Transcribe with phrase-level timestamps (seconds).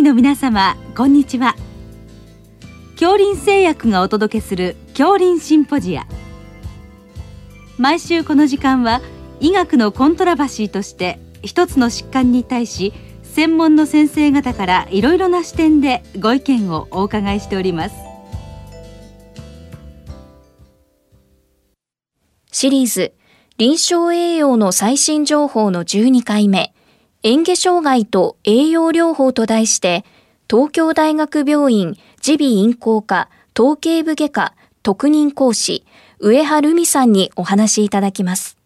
[0.00, 1.54] 医の皆様こんにちは。
[2.94, 6.06] 恐林製薬がお届けする恐林シンポジア。
[7.76, 9.02] 毎週この時間は
[9.40, 12.94] 医学のコントラバシーとして一つの疾患に対し
[13.24, 17.94] 専門の先生方からいろいろな視点でご意見をお伺いしております。
[22.50, 23.12] シリーズ
[23.58, 26.72] 臨床栄養の最新情報の12回目。
[27.22, 30.06] 嚥下障害と栄養療法と題して
[30.48, 35.84] 東京大学病院耳鼻咽喉科統計部外科特任講師
[36.18, 38.56] 上原美さんにお話いただきます。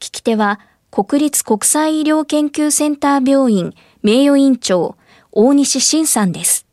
[0.00, 4.96] 聞き手は国立国際医療研究センター病院名誉院長
[5.32, 6.65] 大西晋さんです。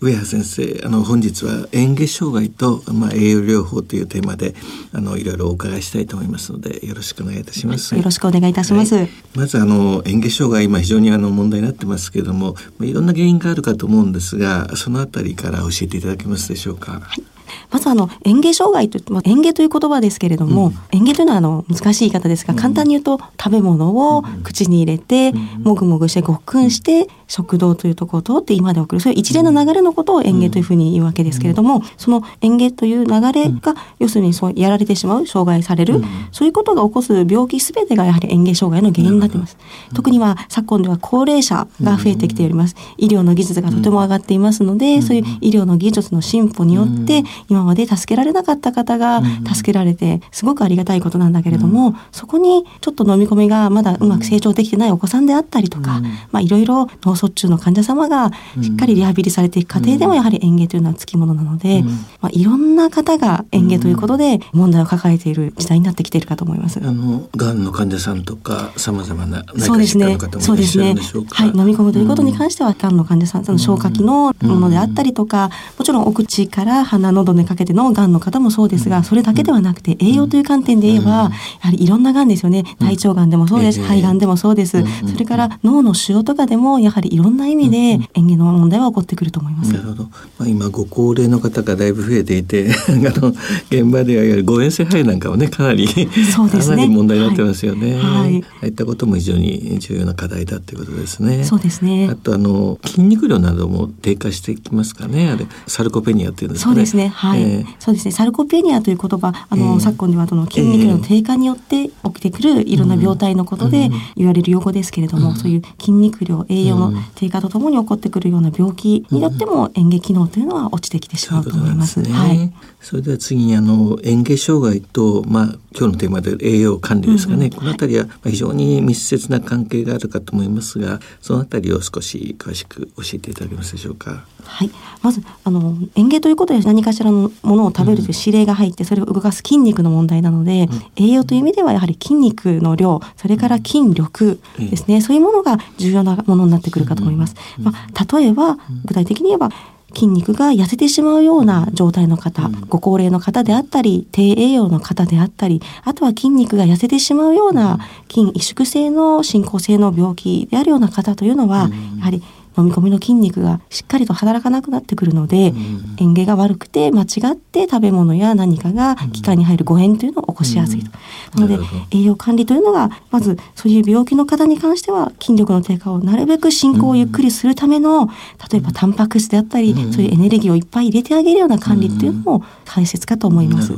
[0.00, 4.54] 上原先生あの本日は嚥下障害と、まあ、栄養療法というテーマで
[4.92, 7.94] あのいろいろお伺いしたいと思いますのでよろしくお願いいたします。
[7.94, 8.94] よろしくお願いいたします。
[8.94, 17.00] はい、まずあの嚥下障害今非常にあの問題になってますけれどもいろんな原因があるかと思うんですがそのあたりから教えていただけますでしょうか？
[17.00, 17.22] はい
[17.70, 29.00] まずあの園芸障害といって、まあ、園芸という言葉ですけれども、うん、園芸というのはあの難しい言い方ですが、簡単に言うと食べ物を口に入れて、もぐもぐしてごっくんして食道というところを通って今で送る。
[29.00, 39.56] そういう一連の流れのことを園芸というふうに言うわけですけれども、その園芸という流れが要するにそうやられてしまう障害される、そういうことが起こす病気すべてがやはり園芸障害の原因になっています。
[39.94, 42.74] 特には昨今では高齢者が増えてきております。
[42.96, 58.30] 医療の技術がとても上がっていますので、そういう医療の技術の進歩によって今まで助けられなかった方が助けられてすごくありがたいことなんだけれども、そこにちょっと飲み込みがまだうまく成長できてないお子さんであったりとか、まあいろいろ脳卒中の患者様が
[58.62, 61.82] しっかりリハビリされていく過程でもやはり園芸というのはつきものなので、
[62.20, 66.80] まあいろんな方が園芸ということで問題を抱えている時代になってきているかと思います。
[66.82, 70.18] あのがんの患者さんとかさまざまなそうですね。
[70.40, 70.94] そうですね。
[71.30, 81.30] はい、飲み込むということに関しては、がんの患者さん、その消化器のものであったりとか、もちろんお口から鼻喉にかけてのがんの方もそうですが、それだけではなくて栄養という観点で言えば、や
[81.60, 82.64] はりいろんながんですよね。
[82.78, 84.82] 大腸がんでもそうです、肺がんでもそうです。
[85.06, 89.72] それから脳の腫瘍とかでもやはりいろんな意味で園芸の問題は起こってくると思います。
[89.72, 90.04] なるほど。
[90.38, 93.28] まあ今ご高齢の方がだいぶ増えていて、あの
[93.70, 95.86] 現場ではいわゆる誤嚥性肺なんかはねかなり
[96.34, 96.86] そうですね。
[96.86, 97.94] 問題になってますよね。
[97.94, 98.44] はい。
[98.60, 101.44] ああいったことも非常に重要な課題だということですね。
[101.44, 102.08] そうですね。
[102.10, 105.30] あとあの筋肉量なども低下してきますかね。
[105.30, 106.74] あれサルコペニアっていうんですかね。
[106.76, 107.08] そうですね。
[107.20, 107.42] はい。
[107.42, 108.12] えー、そうですね。
[108.12, 122.00] サルコペニアという言葉、あの、えー、昨今ではその筋肉量の低下によって起きてくるいろんな病態のことで言われる用語ですけれども、うん、そういう筋肉量、栄養の低下とともに起こってくるような病気によっても嚥下機能というのは落ちてきてしまうと思います。
[122.00, 122.52] ね、はい。
[122.80, 125.44] それでは次にあの嚥下障害とまあ
[125.76, 127.46] 今日のテーマで栄養管理ですかね。
[127.46, 134.24] うん、この辺りは非常に密接な関係があるかと思いますが、その辺りを少し詳しく教えていただけますでしょうか。
[134.44, 134.70] はい。
[135.02, 147.34] まずあの嚥下ということで何かしらのものを食べるという指令が入って、それを動かす筋肉の問題なので、栄養という意味ではやはり筋肉の量それから筋力ですね、そういうものが重要なものになってくるかと思います。
[147.58, 149.50] まあ、例えば具体的に言えば
[149.94, 157.78] 筋肉が痩せてしまうような状態の方、ご高齢の方であったり低栄養の方であったりあとは筋肉が痩せてしまうような
[158.08, 162.22] 筋萎縮性の進行性の病気であるような方というのはやはり
[162.58, 165.52] 飲み込みの筋肉がしっかりと働かなくなってくるので、
[165.96, 170.90] 嚥下が悪くて間違って食べ物や何かが気管に入る誤嚥というのを起こしやすいと。
[171.34, 171.58] なので
[171.92, 178.08] 栄養管理というのがまずそういう病気の方に関しては筋力の低下をなるべく進行をゆっくりするための
[178.50, 183.72] 例えばタンパク質であったりそういうエネルギーをいっぱい入れてあげるような管理っていうのも大切かと思います。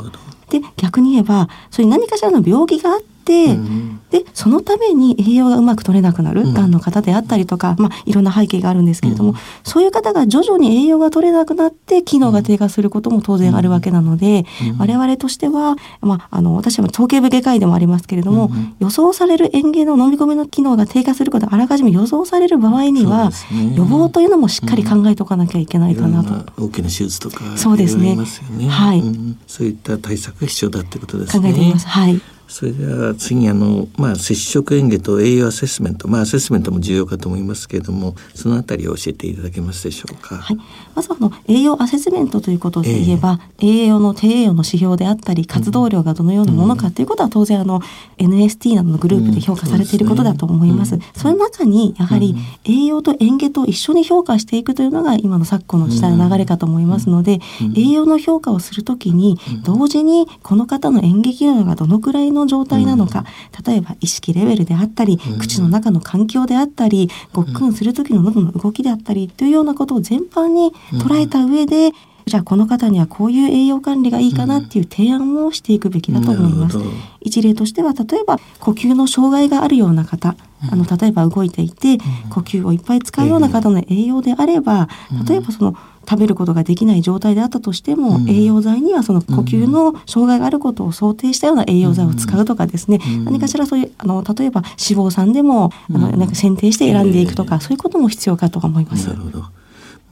[0.49, 26.65] で逆に言えばそういう何かしらの病気があっ、うん、でそのために栄養がうまく取れなくなる、うん、がんの方であったりとか、まあ、いろんな背景があるんですけれども、うん、そういう方が徐々に栄養が取れなくなって機能が低下することも当然あるわけなので、うん、我々としては、まあ、あの私は統計部外科医でもありますけれども、予想される園芸の飲み込みの機能が低下することがあらかじめ予想される場合には、ね、予防というのもしっかり考えておかなきゃいけないかなと。
[26.65, 29.03] 大きな手術とかそうですね、ね、はい、
[29.47, 31.53] そういった対策が必要だってことですね。
[31.53, 31.89] 考えています。
[31.89, 32.21] はい
[32.53, 40.37] それでは次あの、まあ、接触園芸と栄養アセスメント、まあ、アセスメントも重要かと思いますけれどもそのあたりを教えていただけますでしょうか？
[40.37, 40.59] はい、
[40.95, 47.81] まずあの栄養アセスメントということで言えば、えー、栄養の低栄養の指標であったり活動量がどのようなものかということは当然あの
[48.19, 50.95] NST などのグループで評価されていることだと思います。
[50.95, 51.01] うん。
[51.01, 52.34] そすね、その中にやはり
[52.65, 57.41] 栄養と園芸と一緒に評価していくというのが今の昨今の時代の流れかと思いますので、
[57.75, 63.24] 栄養の評価をするときに同時にこの方の演劇能がどのくらいのの状態なのか、
[63.66, 71.92] 例えば意識レベルであったり、口の中の環境であったりごっくんする時の喉の動きであったりというようなことを全般に捉えた上で、
[72.24, 76.78] じゃあこの方にはこういう栄養管理がいいかなっていう提案をしていくべきだと思います。
[77.21, 80.36] 一例としては例えば呼吸の障害があるような方、
[80.71, 81.98] あの例えば動いていて
[82.30, 84.89] 呼吸をいっぱい使うような方の栄養であれば、
[85.28, 85.77] 例えばその
[86.09, 99.10] 食べることができない状態であったとしても、うん、栄養剤にはその呼吸の障害があることを想定したような栄養剤を使うとかですね、うん、何かしらそういうあの例えば脂肪酸でも、あのなんか選定して選んでいくとか、そういうことも必要かと思います。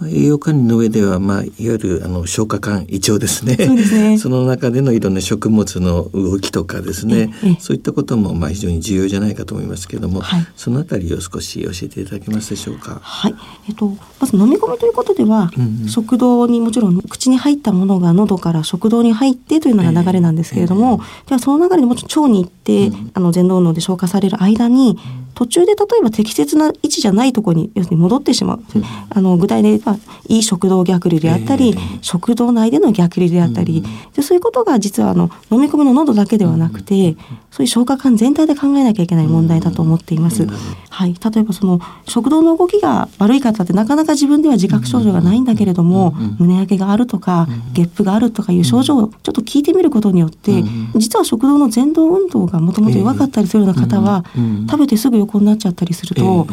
[0.08, 3.56] 栄養管理の上では、まあ、いわゆるあの消化管胃腸ですね。
[3.56, 4.16] ね。
[4.18, 7.30] その中でのいろんな食物の動きとかですね。
[7.58, 13.00] そういったこともまあ非常に重要じゃないかと思いますけれども、はい、そのあたりを少し教えていただけますでしょうか？
[13.02, 13.34] はい、
[13.68, 24.98] えっと、まず飲み込みということでは、うんうん、食道にもちろん口に入ったものが喉から食道に入ってというのが流れなんですけれども、えー、ではその流れでもちろん腸に行って、うん、あの前動脳で消化される間に
[25.40, 29.96] 途中で例えば適切な位置じゃないところに要するに戻ってしまう、うん、あの具体で言えば
[30.28, 37.16] いい食道逆流であったり、えー、食道内での逆流であったり、うん、でそういうことが実はあの飲み込みの喉だけではなくて、
[37.50, 40.46] そういう消化管全体で考えなきゃいけない問題だと思っています。
[40.90, 50.62] はい、例えばその食道の動きが悪い方ってなかなか自分では自覚症状がないんだけれども、胸焼けがあるとか、ゲップがあるとかいう症状をちょっと聞いてみることによって、
[50.96, 54.24] 実は食道の前動運動がもともと弱かったりするような方は、
[54.68, 56.48] 食べてすぐ横になっちゃったりすると、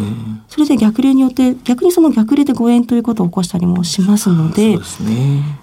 [0.48, 4.78] それで逆流によって逆にその逆流で誤嚥ということを起こしたりもしますので、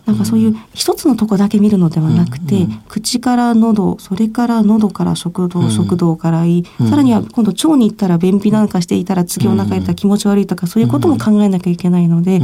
[0.06, 12.40] なんかそういう一つのとこだけ見るのではなくて、口から喉それから喉から食道、食道から胃、さらには今度腸に行ったら便秘なんかしていたら次お腹入れたら気持ち悪いとかそういうことも考えなきゃいけないので、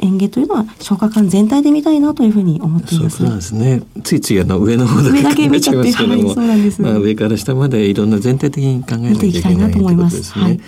[0.00, 3.18] 嚥下というのは消化管全体で見たいなというふうに思っています。
[3.18, 3.82] そうですね。
[4.02, 10.16] ついついあの上の方だけ考えちゃいますけども、はい、まあ上から下までいろんな全体的に考えなきゃいけないと思います。
[10.16, 10.44] ですね。
[10.44, 10.60] はい、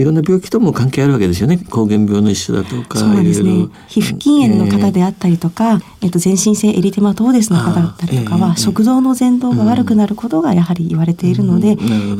[0.00, 1.58] いろんな病気とも関係あるわけですよね。
[1.70, 2.98] 膠原病の一種だとか。
[2.98, 3.66] そうですね。
[3.88, 11.76] 皮膚筋炎の方であったりとか、えっと全身性エリテマトーデスの方だったりとかは、食道の前動が悪くなることがやはり言われているので、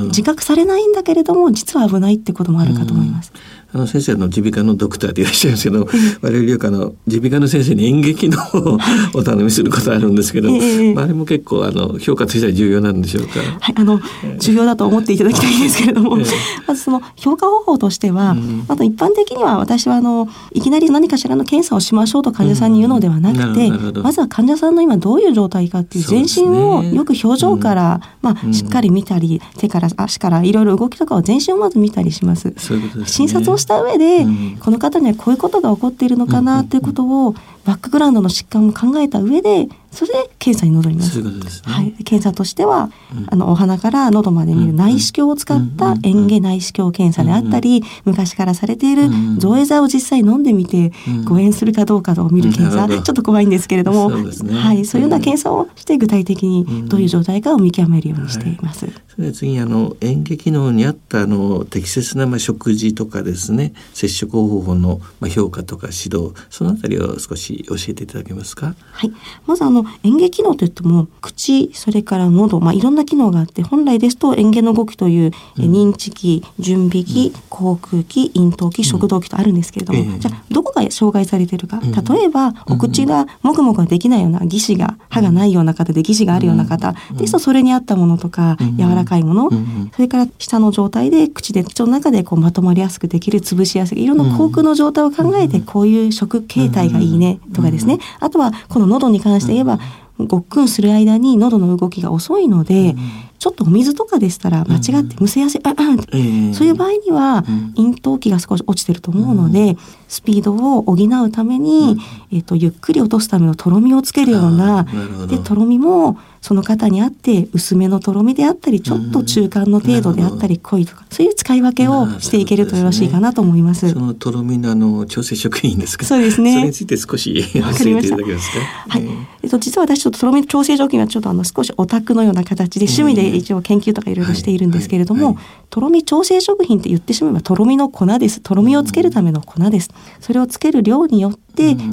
[0.07, 3.33] 自覚されないんだけれども実は危ないってこともあるかと思います。
[3.75, 5.89] あの先生の耳鼻科のドクターでいらっしゃいますけど、
[6.21, 8.79] 我々流科の耳鼻科の先生に演劇のを
[9.15, 13.41] お頼みすることあるんですけど、えあれも結構あの評価としては重要なんでしょうか？
[13.61, 14.01] はい、あの、
[14.39, 16.19] 重要だと思っていただきたいんですけれども、
[16.67, 32.49] まずその評価方法としては、うん、あと一般的には私はあのいきなり何かしらの検査をしましょうと患者さんに言うのではなくて、うん、まずは患者さんの今どういう状態かっていう全身をよく表情から、まあしっかり見たり、手から足からいろいろ動きとかを全身をまず見たりします。
[32.49, 34.26] ううすね、診察をした上で、
[34.61, 41.21] この方にはこういうことが起こっているのかなということをバックグラウンドの疾患も考えた上でそれで検査に臨みます。
[41.21, 49.09] ううすね、はい、検査としては、うん、あのお鼻から喉まで見る内視鏡を使った嚥下内視鏡検査であったり、昔からされている
[49.39, 50.93] 造影剤を実際飲んでみて、
[51.25, 58.87] 誤嚥するかどうかを見る検査、ちょっと怖いんですけれども、ね、はい、そういうような検査をして具体的にどういう状態かを見極めるようにしています。
[58.87, 68.75] はい、それ次あの嚥下機能に合ったあの適切なまあ食事とかですね、接触方法のまあ評価とか指導、そのあたりを少し教えていただけますか？
[68.93, 69.13] はい、
[69.46, 89.51] まずあの嚥下機能といっても口それから喉、まあ、いろんな機能があって本来ですと嚥下の動きという、うん、認知器準備器、口腔器咽頭器食道器とあるんですけれども、うん、じゃあどこが障害されているか、例えばお口がもぐもぐできないような義歯が歯がないような方で義歯があるような方ですとそれに合ったものとか柔らかいもの、
[89.94, 97.98] それから下の状態で口で口の中でこうまとまりやすくできる潰しやすいいろんな口腔の状態を考えてこういう食形態がいいねとかですね。
[98.20, 99.71] あとはこの喉に関して言えば
[100.19, 102.94] ごっくんする間に喉の動きが遅いので、
[103.43, 107.43] ちょっとお水とかでしたら間違ってむせやすい、うんうん、そういう場合には
[107.75, 111.96] 咽頭器が少し落ちてると思うので、スピードを補うために、
[112.31, 114.87] えーと、ゆっくり落とすためのとろみをつけるような
[115.29, 123.91] でとろみもその方にあって薄めのとろみであったりちょっと中間の程度であったり濃いとかそういう使い分けをしていけるとよろしいかなと思います。
[123.91, 126.05] そのとろみのあの調整食品ですか？
[126.05, 126.55] そうですね。
[126.55, 128.61] それについて少し教えていただけますか？
[128.89, 129.08] はい。
[129.43, 135.36] えっと実は私ちょっととろみ調整食品はちょっとあの少しオタクのような形で趣味で一応研究とかいろいろしているんですけれども、
[135.70, 138.41] とろみ調整食品って言ってしまえばとろみの粉です。
[138.41, 139.91] とろみをつけるための粉です。
[140.20, 141.39] それをつける量によっ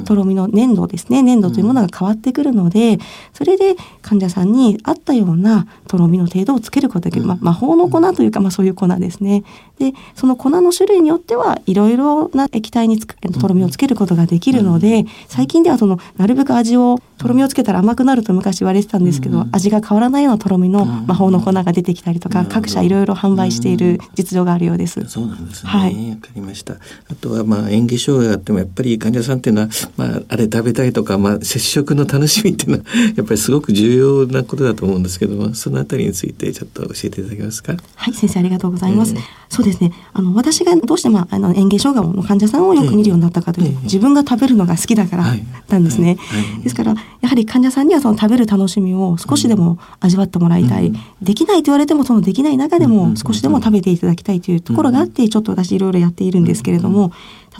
[0.04, 1.22] とろみの粘度ですね。
[1.22, 2.98] 粘度というものが変わってくるので、
[3.32, 9.44] それで患者さんに合ったようなとろみの程度をつけることができる、まあ、魔法の粉というか、まあ、そういう粉ですね。
[9.78, 25.02] でその粉の種類によってはいろいろな液体につくとろみをつけることができるので、最近ではそのなるべく味をとろみをつけたら甘くなると昔言われてたんですけど、味が変わらないようなとろみの魔法の粉が出てきたりとか、各社いろいろ販売している実情があるようです。
[25.08, 25.72] そうなんですね。
[25.72, 26.16] わ、はい。
[26.20, 26.74] かりました。
[26.74, 32.84] あとはまあ演技障害があってもやっぱり患者さんっていうのはまああれ食べたいとかまあ接触の楽しみっていうのは
[33.16, 37.74] やっぱりすごく重要なことだと思うんですけども、そのあたりについてちょっと教えていただけますか？
[37.96, 39.14] はい、先生ありがとうございます。
[39.14, 39.92] ええそうですね。
[40.12, 46.18] あの私がどうしてまああの園芸障害の患者さんをよく見るようになったかというと、ええ自分が食べるのが好きだからはいなんですね。
[46.62, 50.86] ですからやはり患者さんにはその食べる楽しみを少しでも味わってもらいたい。
[50.86, 57.12] うんできないと言われてもそのできない中でうんうんも少しでも食べていただきたいというところがあって、ちょっと私いろいろやっているんですけれども。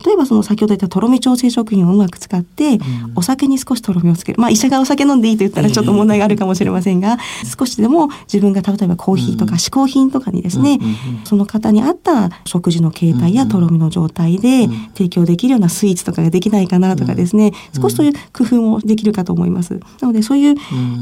[0.05, 2.79] 例えばその先ほど言ったとろみ調整食品をうまく使って、
[3.15, 4.41] お酒に少しとろみをつける。
[4.41, 7.19] まあ医者がお酒飲んでいいと言ったらちょっと問題があるかもしれませんが、
[7.59, 10.79] 少しでも自分が例えばコーヒーとか嗜好品とかにですね、
[11.25, 19.81] その方に合った食事の形態やとろみの状態で提供できるようなスイーツとかができないかなとかですね、少しそういう工夫もできるかと思います。
[20.01, 20.55] なのでそういう、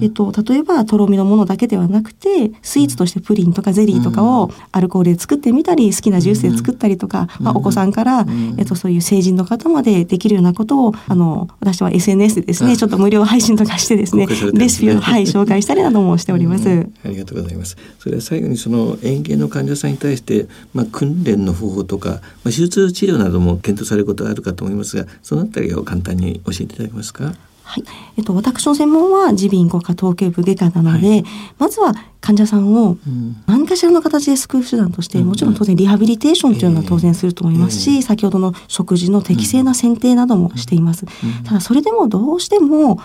[0.02, 8.26] えっと、例えばとろみのものだけではなくてスイーツとしてプリンとかゼリーとかをアルコールで作ってみたり好きなジュースで作ったりとか、まあ、お子さんから、
[8.56, 16.66] えっと、そういう成人の方までできるようなことをあの私は SNS でですねちょっと無料配信とかしてですねねレシピを、はい、紹介したりなどもしております。
[16.68, 17.76] うんありがとうございます。
[17.98, 27.34] それは最後にその園芸の患者さんに対して、まあ、訓練の方法とか、まあ、手術治療なども検討されることがあるかと思いますが、そのあたりを簡単に教えていただけますか？
[27.64, 27.84] はい。
[28.16, 31.22] えっと、私の専門は耳鼻咽喉科統計部外科なので、
[31.58, 33.36] まずは患者さんをうん。
[33.46, 35.26] 何かしらの形で救う手段として、うん。
[35.28, 41.06] もちろん当然リハビリテーションというのは当然すると思いますし、ええ先ほどの食事の適正な選定などもしています。
[41.44, 42.98] ただそれでもどうしても、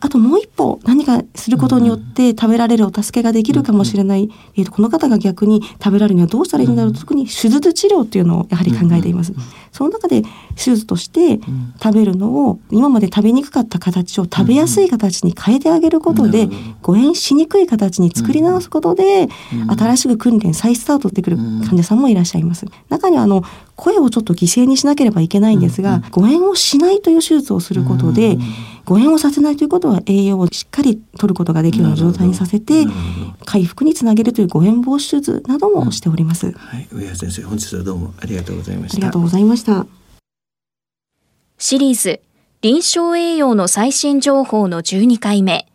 [0.00, 9.32] あともう一歩何かすることによって食べられるお助けができるかもしれない、えーとこの方が逆に食べられるにはどうしたらいいんだろうと、特に手術治療っていうのをやはり考えています。
[9.70, 10.22] その中で
[10.56, 11.40] 手術として
[11.82, 16.48] 食べるのを今まで食べにくかった形を食べやすい形に変えてあげることで、
[16.82, 19.28] 誤嚥しにくい形に作り直すことで、
[19.76, 22.66] 新しく訓練再スタートできる患者さんもいらっしゃいます。
[22.88, 23.42] 中にはあの
[23.76, 28.38] 声をちょっと犠牲にしなければいけないんですが、誤嚥をしないという手術をすることで、
[28.84, 32.84] 誤嚥をさせないということは栄養をしっかり取ることができるような状態にさせて
[33.44, 36.52] 回復につなげるという誤嚥防止手術などもしております。
[36.52, 38.96] はい、上谷先生、本日はどうもありがとうございました。
[38.96, 39.86] ありがとうございました。
[41.58, 42.20] シリーズ
[42.60, 45.66] 臨床栄養の最新情報の12回目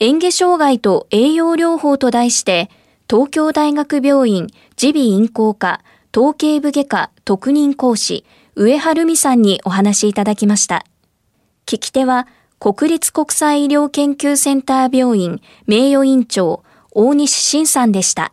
[0.00, 2.70] 嚥下障害と栄養療法と題して
[3.08, 4.46] 東京大学病院
[4.82, 5.82] 耳鼻咽喉科
[6.16, 10.86] 統計部外科特任講師上春美さんにお話しいただきました。
[11.66, 12.26] 聞き手は
[12.58, 18.32] 国立国際医療研究センター病院名誉院長大西晋さんでした。